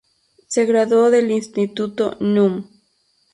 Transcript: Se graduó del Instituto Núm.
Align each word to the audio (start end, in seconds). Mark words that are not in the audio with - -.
Se 0.47 0.65
graduó 0.65 1.11
del 1.11 1.29
Instituto 1.29 2.17
Núm. 2.19 2.63